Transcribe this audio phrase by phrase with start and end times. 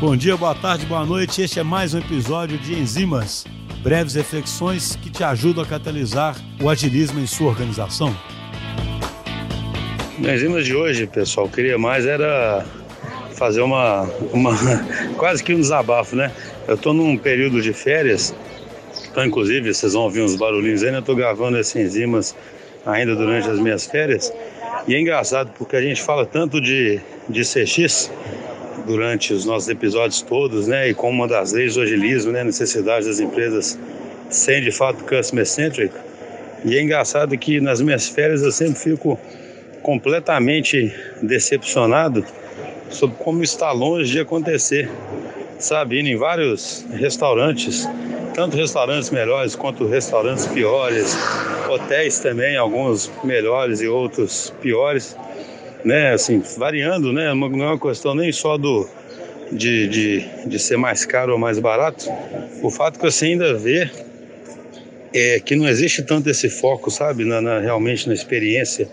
[0.00, 1.40] Bom dia, boa tarde, boa noite.
[1.40, 3.46] Este é mais um episódio de Enzimas,
[3.80, 8.14] breves reflexões que te ajudam a catalisar o agilismo em sua organização.
[10.18, 12.66] No Enzimas de hoje, pessoal, queria mais era
[13.36, 14.02] fazer uma,
[14.32, 14.52] uma
[15.16, 16.32] quase que um desabafo, né?
[16.66, 18.34] Eu estou num período de férias,
[19.10, 20.96] então inclusive vocês vão ouvir uns barulhinhos aí, né?
[20.96, 22.34] Eu estou gravando esses enzimas
[22.84, 24.32] ainda durante as minhas férias.
[24.88, 28.10] E é engraçado porque a gente fala tanto de, de CX
[28.86, 30.88] durante os nossos episódios todos, né?
[30.88, 32.40] E como uma das leis do agilismo, né?
[32.40, 33.78] A necessidade das empresas
[34.30, 35.94] serem de fato customer centric.
[36.64, 39.18] E é engraçado que nas minhas férias eu sempre fico
[39.82, 40.92] completamente
[41.22, 42.24] decepcionado
[42.88, 44.90] sobre como está longe de acontecer.
[45.58, 47.88] Sabe, indo em vários restaurantes,
[48.34, 51.16] tanto restaurantes melhores quanto restaurantes piores,
[51.68, 55.16] hotéis também, alguns melhores e outros piores,
[55.84, 56.12] né?
[56.12, 57.32] Assim, variando, né?
[57.34, 58.88] Não é uma questão nem só do
[59.52, 62.06] de, de, de ser mais caro ou mais barato.
[62.62, 63.90] O fato que você ainda vê
[65.12, 68.88] é que não existe tanto esse foco, sabe, na, na realmente na experiência.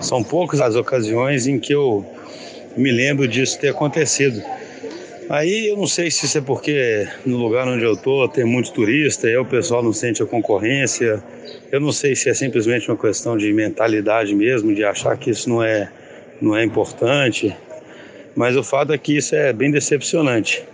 [0.00, 2.04] São poucas as ocasiões em que eu
[2.76, 4.40] me lembro disso ter acontecido.
[5.28, 8.70] Aí eu não sei se isso é porque no lugar onde eu tô tem muito
[8.72, 11.22] turista aí o pessoal não sente a concorrência.
[11.72, 15.48] Eu não sei se é simplesmente uma questão de mentalidade mesmo, de achar que isso
[15.48, 15.88] não é,
[16.40, 17.54] não é importante.
[18.34, 20.64] Mas o fato é que isso é bem decepcionante.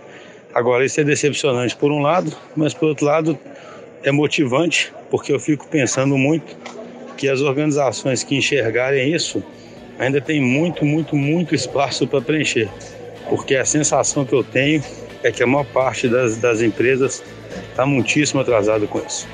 [0.53, 3.37] Agora, isso é decepcionante por um lado, mas por outro lado
[4.03, 6.57] é motivante, porque eu fico pensando muito
[7.15, 9.43] que as organizações que enxergarem isso
[9.99, 12.69] ainda tem muito, muito, muito espaço para preencher
[13.31, 14.83] porque a sensação que eu tenho
[15.23, 17.23] é que a maior parte das, das empresas
[17.69, 19.25] está muitíssimo atrasada com isso.